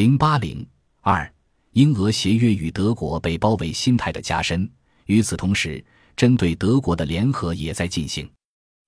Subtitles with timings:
[0.00, 0.66] 零八零
[1.02, 1.30] 二，
[1.72, 4.66] 英俄协约与德国被包围心态的加深。
[5.04, 5.84] 与此同时，
[6.16, 8.26] 针对德国的联合也在进行。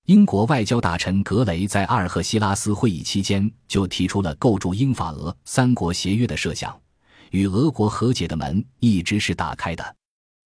[0.07, 6.75] 英国外交大臣格雷在阿尔赫西拉斯会议期间就提出了构筑英法俄三国协约的设想，
[7.29, 9.95] 与俄国和解的门一直是打开的。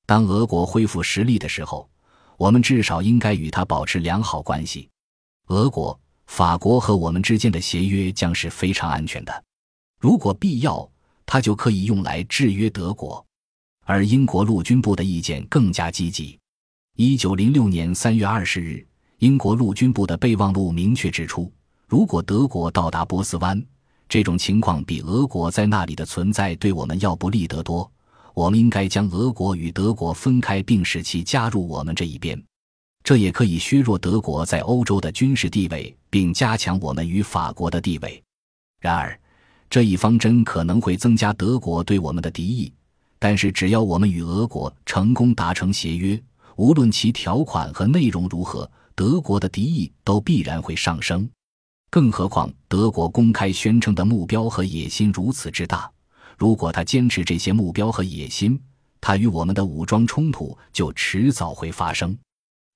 [0.06, 1.90] 当俄国恢复实力的时候，
[2.36, 4.90] 我们至少应该与他保持良好关系。
[5.48, 9.46] 俄国、法国和我们之间的协约将是非常安全的。
[10.00, 10.88] 如果必要，
[11.26, 13.26] 它就可以用来制约德国，
[13.84, 16.38] 而英国陆军部的意见更加积极。
[16.96, 18.86] 一九零六年三月二十日，
[19.20, 21.52] 英国陆军部的备忘录明确指出，
[21.88, 23.64] 如果德国到达波斯湾，
[24.08, 27.92] 这种情况比俄国在那里的存在对我们要不利得多。
[28.34, 32.40] 我们应该将俄国与德国分开，并使其加入我们这一边，
[33.04, 38.24] 这也可以削弱德国在欧洲的军事地位，并加强我们与法国的地位。
[38.80, 39.20] 然而，
[39.70, 42.74] 这一方针可能会增加德国对我们的敌意，
[43.20, 46.22] 但是只要我们与俄国成功达成协约，
[46.56, 51.30] 无论其条款和内容如何，德国的敌意都必然会上升。
[51.90, 55.92] 更何况，德国公开宣称的目标和野心如此之大，
[56.38, 58.58] 如果他坚持这些目标和野心，
[59.02, 62.18] 他与我们的武装冲突就迟早会发生。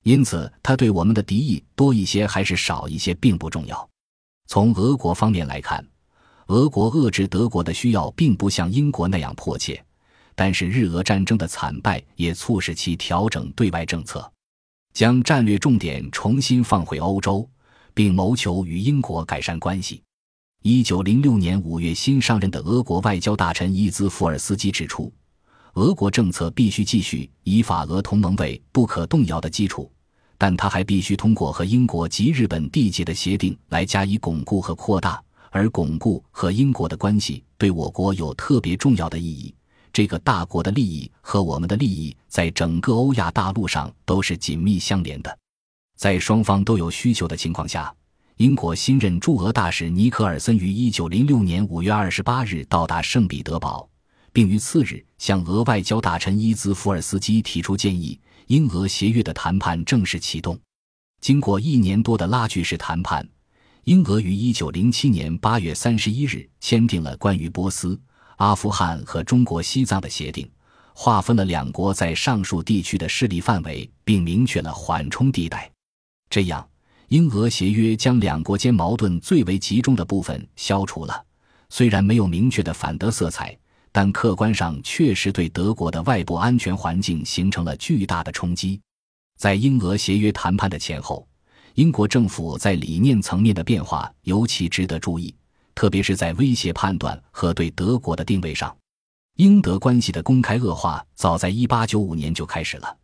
[0.03, 3.89] 因此，他对我们的敌意多一些还是少一些并不重要。
[4.47, 5.85] 从俄国方面来看。
[6.47, 9.81] 俄国遏制德国的需要并不像英国那样迫切，
[10.35, 14.29] 但是日俄战争的惨败也促使其调整对外政策，
[14.93, 17.47] 将战略重点重新放回欧洲，
[17.93, 20.01] 并谋求与英国改善关系。
[20.63, 25.11] 一九零六年五月新上任的俄国外交大臣伊兹福尔斯基指出，
[25.73, 29.91] 俄国政策必须继续以法俄同盟为不可动摇的基础，
[30.37, 35.23] 但他还必须通过和英国及日本缔结的协定来加以巩固和扩大。
[35.51, 39.53] 而巩固和英国的关系对我国有特别重要的意义。
[39.93, 45.37] 这个大国的利益和我们的利益在整个欧亚大陆上都是紧密相连的。
[45.97, 47.93] 在双方都有需求的情况下，
[48.37, 53.87] 英国新任驻俄大使尼克尔森于一九零六年五月二十八日到达圣彼得堡，
[54.31, 58.19] 并于次日向俄外交大臣伊兹福尔斯基提出建议。
[58.47, 60.59] 英俄协约的谈判正式启动。
[61.21, 63.27] 经过一年多的拉锯式谈判。
[63.85, 67.99] 英俄于一九零七年八月三十一日签订了关于波斯、
[68.37, 70.47] 阿富汗和中国西藏的协定，
[70.93, 75.67] 划分了两国在上述地区的势力范围，并明确了缓冲地带。
[76.29, 76.67] 这样，
[77.07, 81.25] 英俄协约将两国间矛盾最为集中的部分消除了。
[81.69, 83.57] 虽然没有明确的反德色彩，
[83.91, 88.79] 但客观上确实对德国的外部安全环境形成了巨大的冲击。
[89.39, 91.27] 在英俄协约谈判的前后。
[91.75, 95.33] 英国政府在理念层面的变化尤其值得注意，
[95.73, 98.75] 特别是在威胁判断和对德国的定位上。
[99.37, 102.97] 英德关系的公开恶化早在1895年就开始了，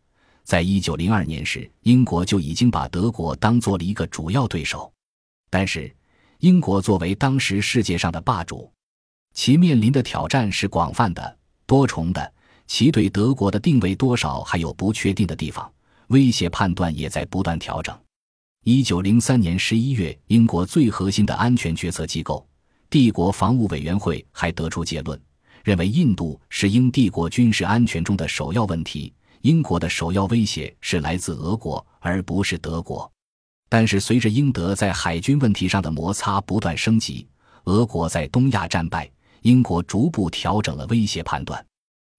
[0.44, 4.92] 在1902年时，英国就已经把德国当做了一个主要对手。
[5.48, 5.90] 但是，
[6.40, 8.70] 英国作为当时世界上的霸主，
[9.34, 12.32] 其面临的挑战是广泛的、多重的，
[12.66, 15.68] 其对德国的定位多少还有不确定的地方，
[16.08, 17.98] 威胁判断也在不断调整。
[18.64, 22.46] 一九零三年十一月，英国最核心的安全决策机构——
[22.90, 25.18] 帝国防务委员会还得出结论，
[25.64, 29.10] 认为印度是英帝国军事安全中的首要问题。
[29.40, 33.10] 英国的首要威胁是来自俄国，而不是德国。
[33.70, 37.26] 但是，随着英德在海军问题上的摩擦不断升级，
[37.64, 39.10] 俄国在东亚战败，
[39.42, 41.64] 英国逐步调整了威胁判断。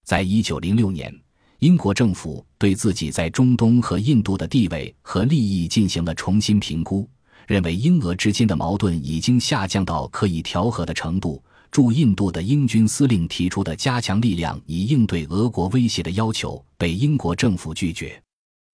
[0.04, 1.14] 在一九零六年。
[1.60, 7.06] 英国政府对自己在中东和印度的地位和利益进行了重新评估，
[7.48, 11.44] 认为英俄之间的矛盾已经下降到可以调和的程度。
[11.70, 18.20] 驻印度的英军司令提出的加强力量以应对俄国威胁的要求被英国政府拒绝。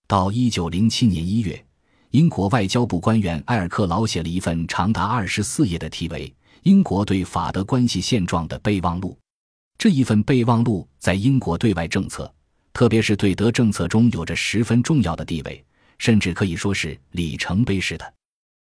[0.08, 1.66] 到一九零七年一月，
[2.12, 6.30] 英国外交部官员埃尔克劳写了一份长达二十四页的题为
[6.62, 9.10] 《英国对法德关系现状的备忘录》。
[9.78, 12.32] 这一份备忘录在英国对外政策。
[12.76, 15.64] 特别是对德政策中有着十分重要的地位，
[15.98, 18.14] 甚至可以说是里程碑式的。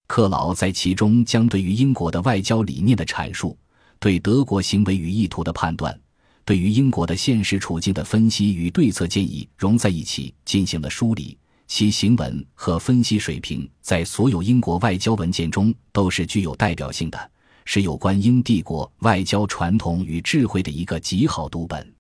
[0.06, 3.58] 克劳在其中将对于英国的外交理念的阐述、
[4.00, 5.98] 对德国行为与意图的判断、
[6.44, 11.38] 对于英国的现实处境的分析与对策建议融在一起进行了梳理。
[11.70, 17.32] 其行文和分析水平在所有英国外交文件中都是具有代表性的，
[17.64, 21.96] 是有关英帝国外交传统与智慧的一个极好读本。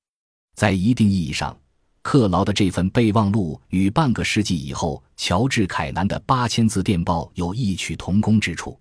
[0.58, 1.58] 在一定意义上。
[2.02, 8.78] 克劳的这份备忘录与半个世纪以后乔治·凯南的八千字电报有异曲同工之处。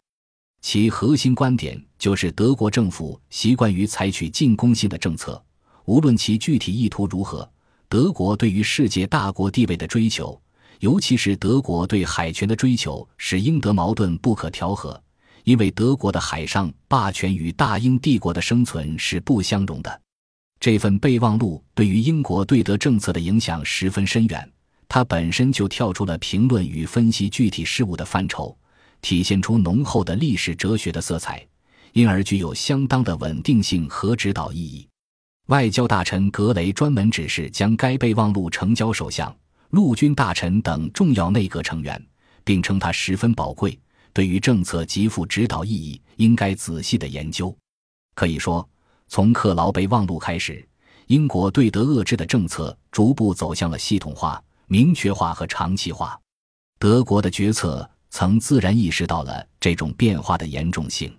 [0.62, 5.42] 其核心观点就是德国政府习惯于采取进攻性的政策，
[5.86, 7.48] 无论其具体意图如何。
[7.88, 10.40] 德国对于世界大国地位的追求，
[10.78, 15.02] 尤其是德国对海权的追求，使英德矛盾不可调和。
[15.44, 20.00] 因为德国的海上霸权与大英帝国的生存是不相容的。
[20.60, 24.46] 这份备忘录对于英国对德政策的影响十分深远，
[24.86, 28.54] 它本身就跳出了评论与分析具体事务的范畴，
[29.00, 31.42] 体现出浓厚的历史哲学的色彩，
[31.94, 34.86] 因而具有相当的稳定性和指导意义。
[35.46, 39.34] 外交大臣格雷专门指示将该备忘录呈交首相、
[39.70, 42.00] 陆军大臣等重要内阁成员，
[42.44, 43.76] 并称它十分宝贵，
[44.12, 47.56] 对于政策极富指导意义，应该仔细的研究。
[48.14, 48.68] 可以说，
[49.10, 50.64] 从克劳备忘录开始，
[51.08, 56.16] 英国对德遏制的政策逐步走向了系统化、明确化和长期化。
[56.78, 61.12] 德国的决策曾自然意识到了这种变化的严重性。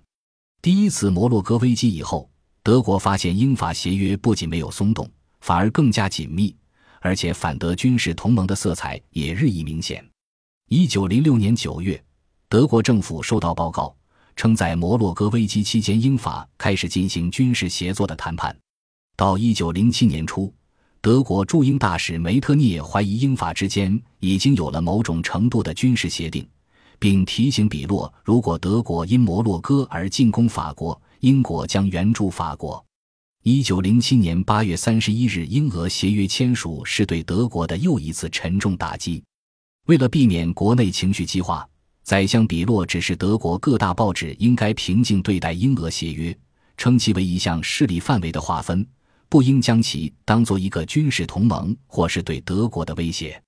[0.62, 2.28] 第一次摩洛哥危机以后。
[2.64, 5.10] 德国发现英法协约不仅没有松动，
[5.40, 6.56] 反而更加紧密，
[7.00, 10.08] 而且反德军事同盟的色彩也日益明显。
[10.70, 12.00] 一九零六年九月，
[12.48, 13.96] 德国政府收到报告，
[14.36, 18.56] 称在摩洛哥危机期间，英法开始进行军事协作的谈判。
[19.16, 20.54] 到一九零七年初，
[21.02, 26.48] 德国驻英大使梅特涅怀疑英法之间已经有了某种程度的军事协定，
[27.00, 31.00] 并提醒比洛，如果德国因摩洛哥而进攻法国。
[31.22, 32.84] 英国将援助法国。
[33.44, 39.24] 一九零七年八月三十一日，英俄协约签署是对德国的又一次沉重打击。
[39.86, 41.70] 为了避免国内情绪激化，
[42.12, 46.38] 宰相比洛指示德国各大报纸应该平静对待英俄协约，
[46.76, 48.86] 称其为一项势力范围的划分，
[49.30, 53.42] 不应将其当做一个军事同盟或是对德国的威胁。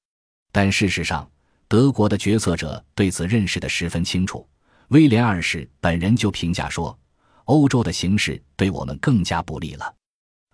[0.53, 1.29] 但事实上，
[1.67, 4.47] 德国的决策者对此认识的十分清楚。
[4.87, 6.97] 威廉二世本人就评价说。
[7.43, 9.93] 欧洲的形势对我们更加不利了，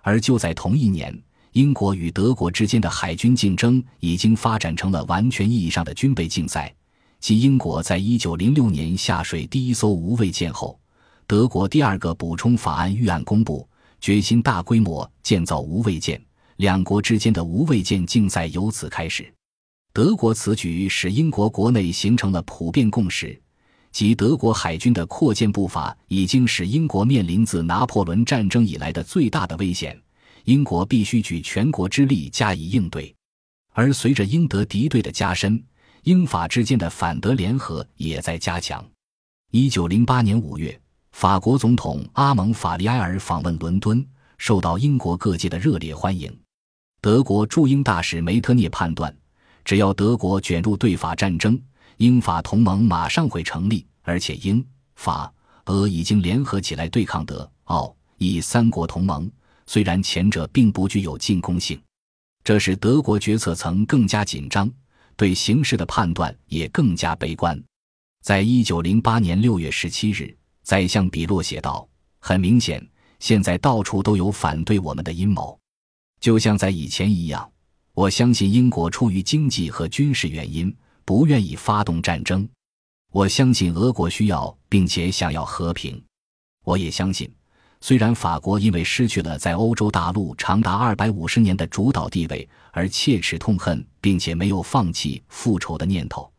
[0.02, 1.16] 而就在同一年，
[1.52, 6.74] 英国与德国之间的海军竞争已经发展成了完全意义上的军备竞赛。
[7.20, 10.80] 即英国在一九零六年下水第一艘无畏舰后，
[11.28, 13.68] 德国第二个补充法案预案公布，
[14.00, 16.20] 决心大规模建造无畏舰。
[16.56, 19.32] 两国之间的无畏舰竞赛由此开始。
[19.94, 23.40] 德国此举使英国国内形成了普遍共识。
[23.92, 30.00] 即德国海军的扩建步伐已经使英国面临自拿破仑战争以来的最大的危险，
[30.46, 33.14] 英国必须举全国之力加以应对。
[33.74, 35.62] 而随着英德敌对的加深，
[36.04, 38.84] 英法之间的反德联合也在加强。
[39.52, 40.80] 一九零八年五月，
[41.12, 44.06] 法国总统阿蒙·法利埃尔访问伦敦，
[44.38, 46.36] 受到英国各界的热烈欢迎。
[47.02, 49.14] 德国驻英大使梅特涅判断，
[49.66, 51.60] 只要德国卷入对法战争。
[51.98, 55.32] 英法同盟马上会成立，而且英法
[55.66, 59.30] 俄已经联合起来对抗德奥以三国同盟。
[59.66, 61.80] 虽然前者并不具有进攻性，
[62.44, 64.72] 这使德国决策层更加紧张，
[65.20, 67.62] 对形势的判断也更加悲观。
[68.24, 70.34] 在一九零八年六月十七日，
[70.64, 71.86] 宰相比洛写道
[72.20, 72.82] ：“很明显，
[73.20, 75.60] 现在到处都有反对我们的阴谋，
[76.22, 77.52] 就像在以前一样。
[77.94, 80.74] 我相信英国出于经济和军事原因。”
[81.10, 82.48] 不愿意发动战争，
[83.12, 86.00] 我相信俄国需要并且想要和平。
[86.64, 87.28] 我也相信，
[87.82, 96.30] 虽然法国因为失去了在欧洲大陆长达二百五十年的主导地位而切齿痛恨，并且没有放弃复仇的念头，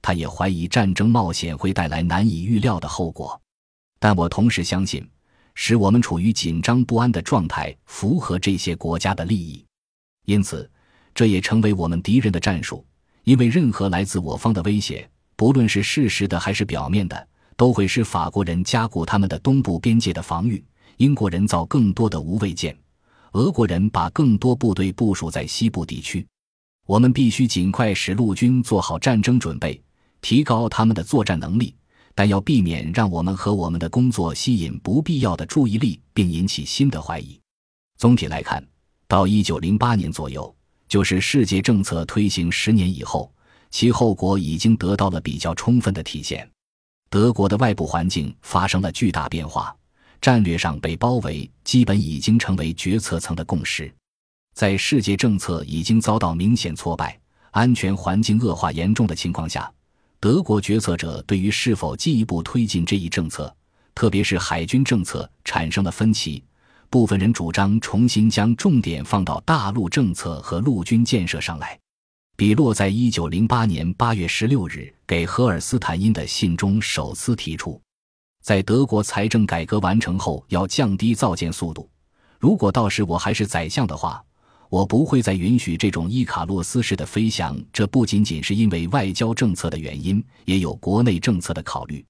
[0.00, 3.40] 他也怀疑战争冒险会带来难以预料的后果。
[3.98, 5.06] 但我同时相信，
[5.54, 9.64] 使我们处于紧张不安的状态符合这些国家的利益，
[10.26, 10.70] 因此
[11.12, 12.84] 这也成为我们敌人的战术。
[13.24, 20.62] 因为任何来自我方的威胁，不论是事实的还是表面的，都会使法国人加固他们的东部边界的防御，
[20.96, 22.76] 英国人造更多的无畏舰，
[23.32, 26.26] 俄国人把更多部队部署在西部地区。
[26.86, 29.82] 我们必须尽快使陆军做好战争准备，
[30.20, 31.74] 提高他们的作战能力，
[32.14, 37.40] 但要避免让我们和我们的工作吸引不必要的注意力，并引起新的怀疑。
[37.96, 38.62] 总体来看，
[39.08, 40.54] 到一九零八年左右。
[40.86, 43.32] 就是世界政策推行十年以后，
[43.70, 46.48] 其后果已经得到了比较充分的体现。
[47.08, 49.74] 德国的外部环境发生了巨大变化，
[50.20, 53.92] 战略上被包围基本已经成为决策层的共识。
[54.54, 57.18] 在世界政策已经遭到明显挫败、
[57.50, 59.70] 安全环境恶化严重的情况下，
[60.20, 63.54] 德国决策者对于是否进一步推进这一政策，
[63.94, 66.42] 特别是海军政策，产生了分歧。
[66.88, 71.76] 部分人主张重新将重点放到大陆政策和陆军建设上来。
[72.36, 77.80] 比洛在一九零八年八月十六日给荷尔斯坦因的信中首次提出，
[78.44, 81.88] 在德国财政改革完成后，要降低造舰速度。
[82.38, 84.22] 如果到时我还是宰相的话，
[84.68, 87.58] 我不会再允许这种伊卡洛斯式的飞翔。
[87.72, 92.04] 这不仅仅是因为外交政策的原因，也有国内政策的考虑。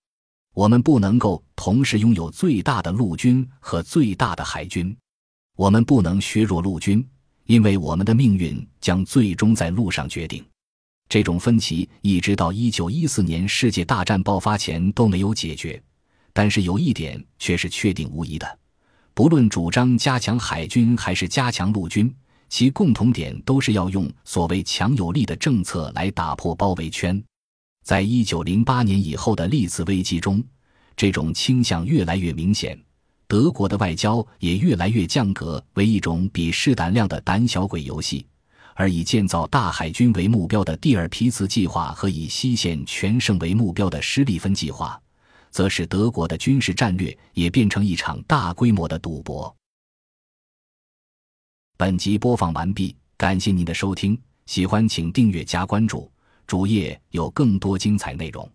[0.55, 4.97] 我们不能够同时拥有最大的陆军和最大的海军。
[5.55, 7.09] 我们不能削弱陆军，
[7.45, 10.45] 因为我们的命运将最终在路上决定。
[11.09, 15.81] 这种分歧一直到一九一四年世界大战爆发前都没有解决。
[16.35, 18.59] 但是有一点却是确定无疑的，
[19.15, 22.13] 不论主张加强海军还是加强陆军，
[22.49, 27.23] 其共同点都是要用所谓强有力的政策来打破包围圈。
[27.85, 30.43] 在一九零八年以后的历次危机中，
[30.97, 32.79] 这种倾向越来越明显。
[33.29, 38.27] 德国的外交也越来越降格为一种比试胆量的胆小鬼游戏，
[38.75, 45.01] 而以建造大海军为目标的蒂尔皮茨计划和以西线全胜为目标的施利芬计划。
[45.55, 49.55] 则使德国的军事战略也变成一场大规模的赌博。
[51.77, 56.11] 本集播放完毕，感谢您的收听，喜欢请订阅加关注，
[56.45, 58.51] 主页有更多精彩内容。